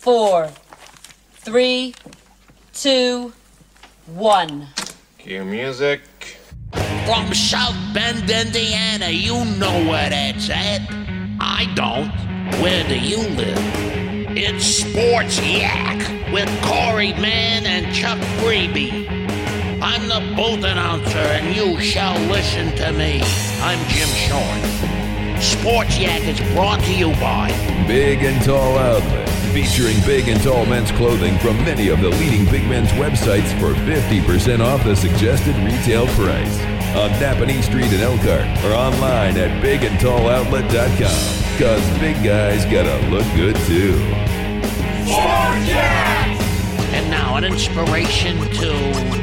[0.00, 0.50] four,
[1.32, 1.94] three,
[2.72, 3.34] two,
[4.06, 4.66] one.
[5.18, 6.00] Cue music.
[7.04, 10.80] From South Bend, Indiana, you know where that's at.
[11.38, 12.10] I don't.
[12.62, 13.58] Where do you live?
[14.38, 19.06] It's Sports Yak with Corey Mann and Chuck Freeby.
[19.82, 23.20] I'm the booth announcer, and you shall listen to me.
[23.60, 25.42] I'm Jim Short.
[25.42, 27.48] Sports Yak is brought to you by
[27.86, 32.44] Big and Tall Outlet featuring big and tall men's clothing from many of the leading
[32.46, 36.60] big men's websites for 50% off the suggested retail price
[36.94, 41.58] on Nappanee Street in Elkhart or online at bigandtalloutlet.com.
[41.58, 43.94] Cause big guys gotta look good too.
[46.92, 48.70] And now an inspiration to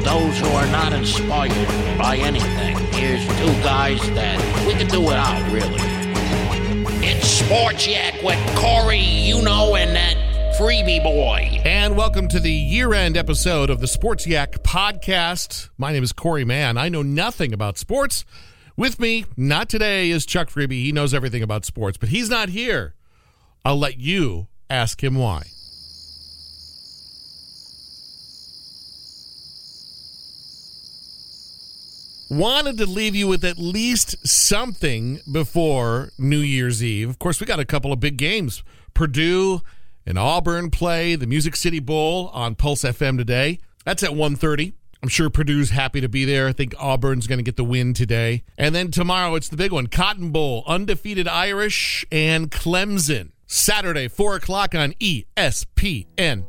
[0.02, 2.76] those who are not inspired by anything.
[2.92, 5.97] Here's two guys that we can do without, really.
[7.10, 11.58] It's Sports Yak with Corey, you know, and that Freeby boy.
[11.64, 15.70] And welcome to the year end episode of the Sports Yak podcast.
[15.78, 16.76] My name is Corey Mann.
[16.76, 18.26] I know nothing about sports.
[18.76, 20.82] With me, not today, is Chuck Freeby.
[20.84, 22.94] He knows everything about sports, but he's not here.
[23.64, 25.44] I'll let you ask him why.
[32.30, 37.08] Wanted to leave you with at least something before New Year's Eve.
[37.08, 38.62] Of course, we got a couple of big games.
[38.94, 39.62] Purdue
[40.06, 43.58] and Auburn play the Music City Bowl on Pulse FM today.
[43.84, 44.72] That's at 1:30.
[45.02, 46.48] I'm sure Purdue's happy to be there.
[46.48, 48.42] I think Auburn's going to get the win today.
[48.56, 53.30] And then tomorrow, it's the big one Cotton Bowl, undefeated Irish and Clemson.
[53.46, 56.44] Saturday, 4 o'clock on ESPN.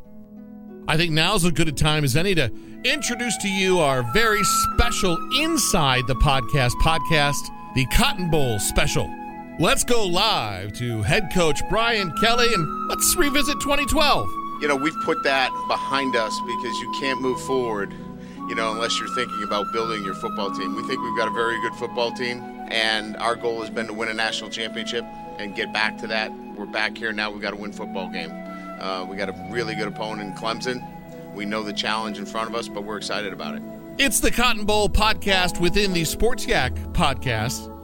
[0.88, 2.52] I think now's as good a time as any to
[2.86, 9.14] introduce to you our very special Inside the Podcast podcast, the Cotton Bowl special.
[9.60, 14.30] Let's go live to head coach Brian Kelly and let's revisit 2012.
[14.62, 17.94] You know, we've put that behind us because you can't move forward,
[18.48, 20.76] you know, unless you're thinking about building your football team.
[20.76, 23.94] We think we've got a very good football team, and our goal has been to
[23.94, 25.04] win a national championship
[25.38, 26.32] and get back to that.
[26.56, 28.32] We're back here now, we've got to win football game.
[28.80, 30.99] Uh, we got a really good opponent in Clemson.
[31.34, 33.62] We know the challenge in front of us, but we're excited about it.
[33.98, 37.76] It's the Cotton Bowl podcast within the Sports Yak podcast.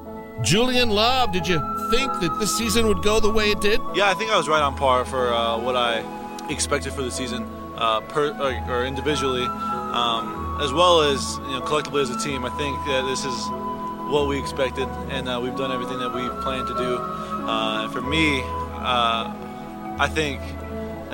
[0.44, 1.60] Julian Love, did you
[1.92, 3.80] think that this season would go the way it did?
[3.94, 6.04] Yeah, I think I was right on par for uh, what I
[6.50, 7.44] expected for the season,
[7.76, 12.46] uh, per, or, or individually, um, as well as you know collectively as a team.
[12.46, 13.48] I think that this is
[14.12, 16.98] what we expected, and uh, we've done everything that we planned to do.
[16.98, 19.34] Uh, and for me, uh,
[20.00, 20.42] I think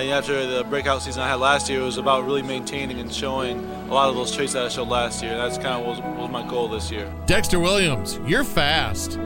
[0.01, 3.13] and after the breakout season I had last year, it was about really maintaining and
[3.13, 5.33] showing a lot of those traits that I showed last year.
[5.33, 7.11] And that's kind of was, was my goal this year.
[7.25, 9.19] Dexter Williams, you're fast.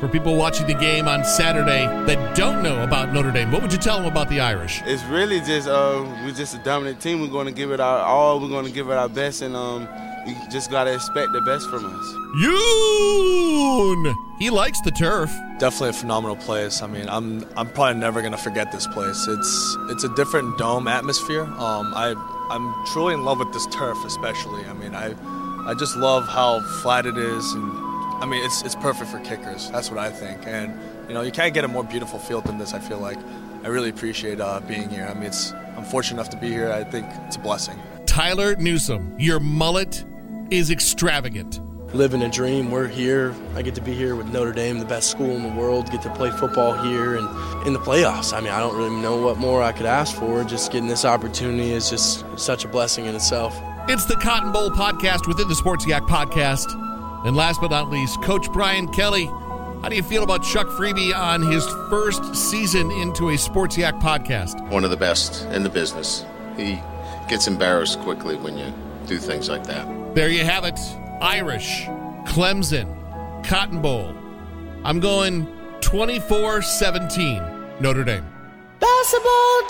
[0.00, 3.72] For people watching the game on Saturday that don't know about Notre Dame, what would
[3.72, 4.80] you tell them about the Irish?
[4.84, 7.20] It's really just uh, we're just a dominant team.
[7.20, 8.38] We're going to give it our all.
[8.38, 9.88] We're going to give it our best, and um,
[10.28, 12.06] you just got to expect the best from us.
[12.36, 14.14] Yoon!
[14.38, 15.30] He likes the turf.
[15.58, 16.82] Definitely a phenomenal place.
[16.82, 19.26] I mean, I'm I'm probably never gonna forget this place.
[19.26, 21.42] It's it's a different dome atmosphere.
[21.42, 22.14] Um, I
[22.50, 24.64] I'm truly in love with this turf, especially.
[24.66, 25.14] I mean, I
[25.68, 27.72] I just love how flat it is, and
[28.22, 29.70] I mean, it's it's perfect for kickers.
[29.70, 30.46] That's what I think.
[30.46, 30.78] And
[31.08, 32.74] you know, you can't get a more beautiful field than this.
[32.74, 33.18] I feel like.
[33.64, 35.04] I really appreciate uh, being here.
[35.10, 36.70] I mean, it's I'm fortunate enough to be here.
[36.70, 37.76] I think it's a blessing.
[38.06, 40.04] Tyler Newsome, your mullet
[40.50, 41.60] is extravagant
[41.94, 42.70] living a dream.
[42.70, 43.34] We're here.
[43.54, 46.02] I get to be here with Notre Dame, the best school in the world, get
[46.02, 48.32] to play football here and in the playoffs.
[48.36, 50.44] I mean, I don't really know what more I could ask for.
[50.44, 53.58] Just getting this opportunity is just such a blessing in itself.
[53.88, 56.66] It's the Cotton Bowl podcast within the Sports Yak podcast.
[57.26, 59.24] And last but not least, Coach Brian Kelly.
[59.82, 63.94] How do you feel about Chuck Freeby on his first season into a Sports Yak
[63.96, 64.68] podcast?
[64.70, 66.24] One of the best in the business.
[66.56, 66.80] He
[67.28, 68.72] gets embarrassed quickly when you
[69.06, 69.97] do things like that.
[70.18, 70.80] There you have it.
[71.20, 71.84] Irish,
[72.26, 72.88] Clemson,
[73.44, 74.12] Cotton Bowl.
[74.82, 75.46] I'm going
[75.80, 77.40] 24 17,
[77.78, 78.26] Notre Dame.
[78.80, 79.60] Basketball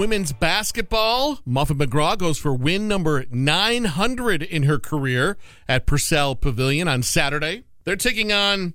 [0.00, 1.40] women's basketball.
[1.44, 5.36] Muffet McGraw goes for win number 900 in her career
[5.68, 7.64] at Purcell Pavilion on Saturday.
[7.84, 8.72] They're taking on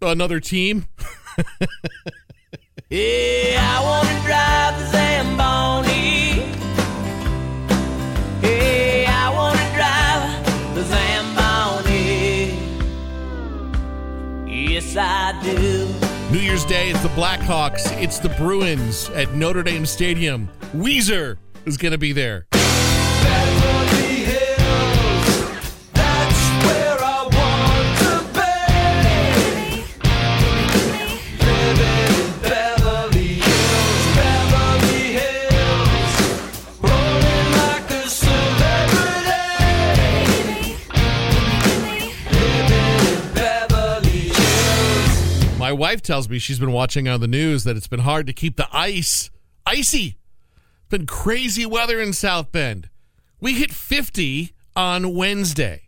[0.00, 0.86] another team.
[2.90, 3.80] Yeah,
[17.04, 20.48] the Blackhawks, it's the Bruins at Notre Dame Stadium.
[20.74, 21.36] Weezer
[21.66, 22.46] is going to be there.
[45.94, 48.56] Wife tells me she's been watching on the news that it's been hard to keep
[48.56, 49.30] the ice
[49.64, 50.16] icy.
[50.80, 52.90] It's been crazy weather in South Bend.
[53.40, 55.82] We hit 50 on Wednesday.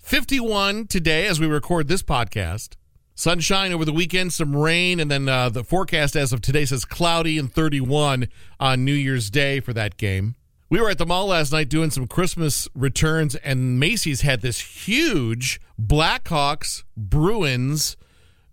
[0.00, 2.70] 51 today as we record this podcast.
[3.14, 6.84] Sunshine over the weekend, some rain, and then uh, the forecast as of today says
[6.84, 8.26] cloudy and 31
[8.58, 10.34] on New Year's Day for that game.
[10.68, 14.58] We were at the mall last night doing some Christmas returns, and Macy's had this
[14.58, 17.96] huge Blackhawks Bruins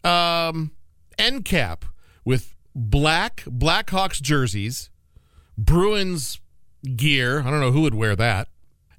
[0.07, 0.71] um,
[1.17, 1.85] end cap
[2.23, 4.89] with black Blackhawks jerseys,
[5.57, 6.39] Bruins
[6.95, 7.41] gear.
[7.41, 8.47] I don't know who would wear that.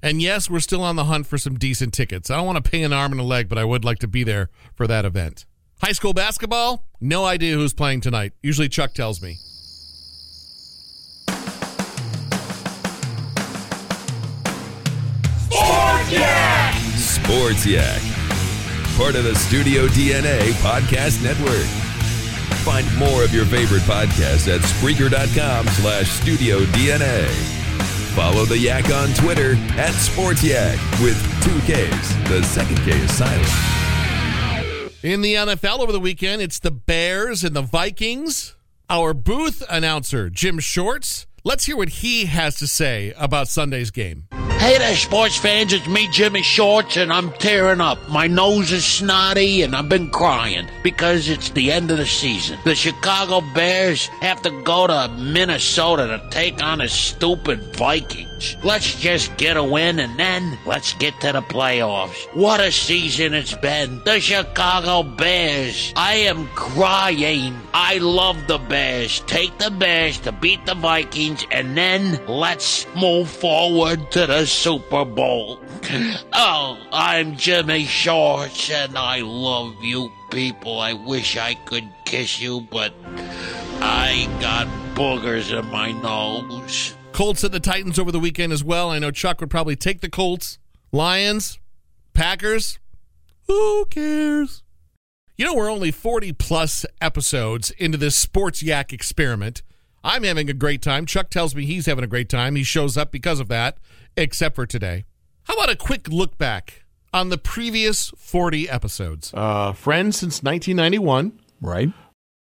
[0.01, 2.29] And yes, we're still on the hunt for some decent tickets.
[2.29, 4.07] I don't want to pay an arm and a leg, but I would like to
[4.07, 5.45] be there for that event.
[5.81, 8.33] High school basketball, no idea who's playing tonight.
[8.41, 9.37] Usually Chuck tells me.
[16.97, 18.01] Sports Yak.
[18.99, 21.65] Part of the Studio DNA Podcast Network.
[22.65, 27.25] Find more of your favorite podcasts at Spreaker.com slash Studio DNA.
[28.13, 32.13] Follow the Yak on Twitter at Sports Yak with two Ks.
[32.27, 33.47] The second K is silent.
[35.01, 38.57] In the NFL over the weekend, it's the Bears and the Vikings.
[38.89, 44.27] Our booth announcer, Jim Shorts, let's hear what he has to say about Sunday's game.
[44.59, 45.71] Hey there, sports fans.
[45.71, 48.09] It's me, Jimmy Shorts, and I'm tearing up.
[48.09, 52.59] My nose is snotty, and I've been crying because it's the end of the season.
[52.65, 58.57] The Chicago Bears have to go to Minnesota to take on the stupid Vikings.
[58.61, 62.27] Let's just get a win, and then let's get to the playoffs.
[62.33, 64.01] What a season it's been.
[64.03, 65.93] The Chicago Bears.
[65.95, 67.57] I am crying.
[67.73, 69.21] I love the Bears.
[69.21, 75.05] Take the Bears to beat the Vikings, and then let's move forward to the Super
[75.05, 75.59] Bowl.
[76.33, 80.79] Oh, I'm Jimmy Shorts, and I love you people.
[80.79, 82.93] I wish I could kiss you, but
[83.79, 86.95] I got boogers in my nose.
[87.11, 88.89] Colts at the Titans over the weekend as well.
[88.89, 90.57] I know Chuck would probably take the Colts.
[90.91, 91.59] Lions,
[92.13, 92.79] Packers.
[93.47, 94.63] Who cares?
[95.37, 99.61] You know, we're only 40 plus episodes into this Sports Yak experiment.
[100.03, 101.05] I'm having a great time.
[101.05, 102.55] Chuck tells me he's having a great time.
[102.55, 103.77] He shows up because of that,
[104.19, 105.05] except for today.
[105.43, 106.83] How about a quick look back
[107.13, 109.31] on the previous 40 episodes?
[109.33, 111.39] Uh, friends since 1991.
[111.61, 111.91] Right.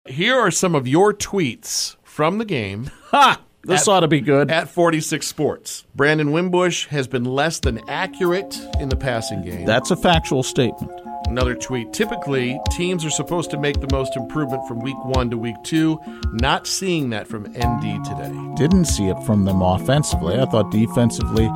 [0.06, 2.92] Here are some of your tweets from the game.
[3.12, 3.42] Ha!
[3.66, 4.52] This ought to be good.
[4.52, 5.86] At 46 Sports.
[5.96, 9.66] Brandon Wimbush has been less than accurate in the passing game.
[9.66, 10.92] That's a factual statement.
[11.34, 11.92] Another tweet.
[11.92, 16.00] Typically, teams are supposed to make the most improvement from week one to week two.
[16.34, 18.32] Not seeing that from ND today.
[18.56, 20.40] Didn't see it from them offensively.
[20.40, 21.48] I thought defensively,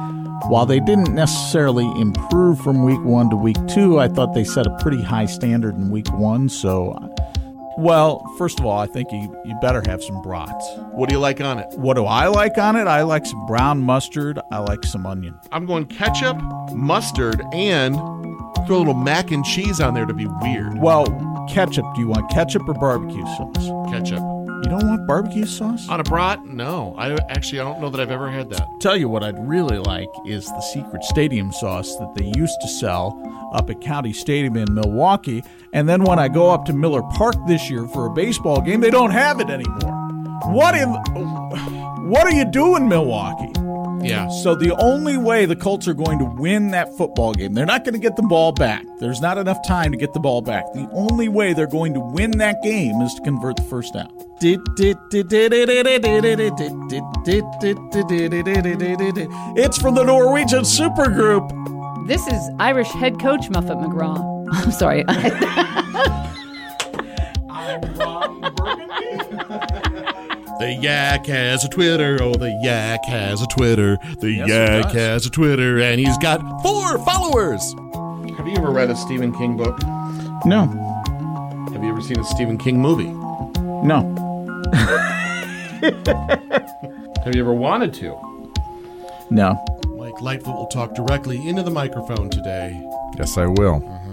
[0.48, 4.66] while they didn't necessarily improve from week one to week two, I thought they set
[4.66, 6.50] a pretty high standard in week one.
[6.50, 7.10] So, uh,
[7.78, 10.68] well, first of all, I think you, you better have some brats.
[10.90, 11.68] What do you like on it?
[11.78, 12.88] What do I like on it?
[12.88, 14.40] I like some brown mustard.
[14.52, 15.40] I like some onion.
[15.52, 16.42] I'm going ketchup,
[16.74, 17.96] mustard, and
[18.68, 20.78] throw a little mac and cheese on there to be weird.
[20.78, 21.06] Well,
[21.50, 21.86] ketchup.
[21.96, 23.92] Do you want ketchup or barbecue sauce?
[23.92, 24.20] Ketchup.
[24.20, 25.88] You don't want barbecue sauce?
[25.88, 26.44] On a brat?
[26.46, 26.94] No.
[26.98, 28.68] I actually I don't know that I've ever had that.
[28.82, 32.68] Tell you what I'd really like is the secret stadium sauce that they used to
[32.68, 33.22] sell
[33.54, 35.44] up at County Stadium in Milwaukee.
[35.74, 38.82] And then when I go up to Miller Park this year for a baseball game,
[38.82, 39.94] they don't have it anymore.
[40.48, 40.90] What in
[42.10, 43.52] what are you doing, Milwaukee?
[44.02, 44.30] Yeah.
[44.30, 47.84] So the only way the Colts are going to win that football game, they're not
[47.84, 48.86] going to get the ball back.
[49.00, 50.66] There's not enough time to get the ball back.
[50.74, 54.10] The only way they're going to win that game is to convert the first down.
[59.58, 62.08] It's from the Norwegian supergroup.
[62.08, 64.48] This is Irish head coach Muffet McGraw.
[64.52, 65.04] I'm sorry.
[70.60, 72.18] The Yak has a Twitter.
[72.22, 73.98] Oh, the Yak has a Twitter.
[74.20, 77.62] The Yes, Yak has a Twitter, and he's got four followers.
[78.38, 79.78] Have you ever read a Stephen King book?
[80.46, 80.66] No.
[81.74, 83.12] Have you ever seen a Stephen King movie?
[83.86, 84.02] No.
[87.24, 88.18] Have you ever wanted to?
[89.30, 89.64] No.
[89.96, 92.82] Mike Lightfoot will talk directly into the microphone today.
[93.20, 93.80] Yes, I will.
[93.82, 94.07] Mm-hmm.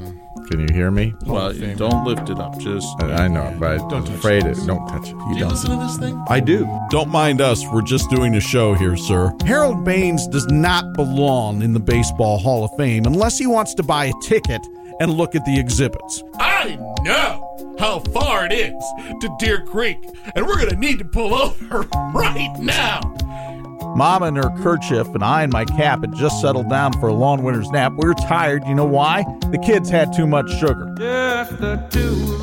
[0.51, 1.15] Can you hear me?
[1.27, 2.59] Well, you don't lift it up.
[2.59, 4.57] Just uh, I know, but Don't was touch afraid it.
[4.67, 5.13] Don't touch it.
[5.19, 6.23] Do you listen to this thing?
[6.29, 6.67] I do.
[6.91, 7.65] Don't mind us.
[7.73, 9.33] We're just doing a show here, sir.
[9.47, 13.83] Harold Baines does not belong in the Baseball Hall of Fame unless he wants to
[13.83, 14.61] buy a ticket
[15.01, 16.23] and look at the exhibits.
[16.39, 18.83] I know how far it is
[19.21, 19.99] to Deer Creek,
[20.35, 21.81] and we're gonna need to pull over
[22.15, 23.01] right now.
[23.95, 27.15] Mama in her kerchief and I in my cap had just settled down for a
[27.15, 27.93] long winter's nap.
[27.97, 28.65] We were tired.
[28.67, 29.25] You know why?
[29.51, 30.93] The kids had too much sugar.
[30.99, 32.34] Just the two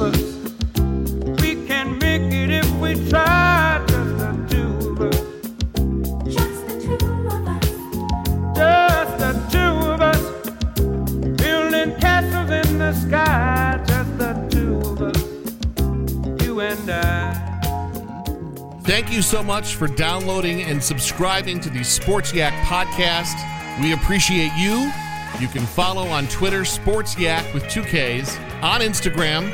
[19.21, 23.35] you so much for downloading and subscribing to the Sports Yak podcast.
[23.79, 24.91] We appreciate you.
[25.39, 29.45] You can follow on Twitter Sports Yak with two Ks, on Instagram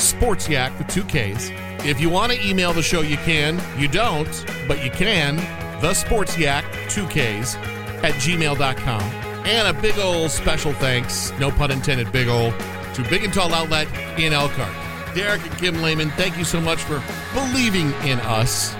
[0.00, 1.50] Sports Yak with two Ks.
[1.86, 3.60] If you want to email the show, you can.
[3.78, 5.36] You don't, but you can.
[5.80, 7.54] The Sports Yak, two Ks,
[8.02, 9.02] at gmail.com.
[9.46, 12.50] And a big ol' special thanks, no pun intended, big ol',
[12.94, 13.86] to Big and Tall Outlet
[14.18, 14.74] in Elkhart.
[15.14, 17.00] Derek and Kim Lehman, thank you so much for
[17.32, 18.74] believing in us.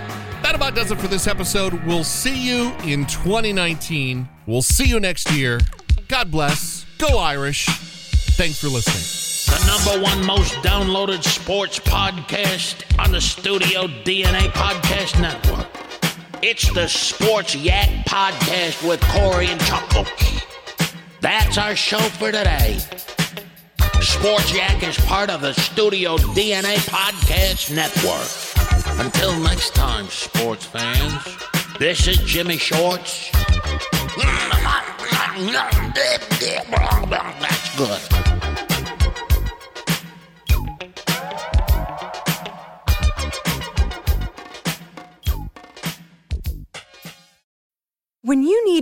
[0.44, 1.72] That about does it for this episode.
[1.86, 4.28] We'll see you in 2019.
[4.46, 5.58] We'll see you next year.
[6.06, 6.84] God bless.
[6.98, 7.64] Go Irish.
[7.64, 9.56] Thanks for listening.
[9.56, 15.66] The number one most downloaded sports podcast on the Studio DNA Podcast Network.
[16.42, 20.42] It's the Sports Yak Podcast with Corey and Chuckles.
[21.22, 22.76] That's our show for today.
[24.02, 28.53] Sports Yak is part of the Studio DNA Podcast Network.
[28.98, 31.36] Until next time, sports fans,
[31.78, 33.30] this is Jimmy Shorts.
[37.40, 38.33] That's good.